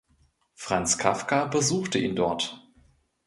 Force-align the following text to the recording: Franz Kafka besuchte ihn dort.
Franz 0.55 0.97
Kafka 0.97 1.45
besuchte 1.45 1.99
ihn 1.99 2.15
dort. 2.15 2.65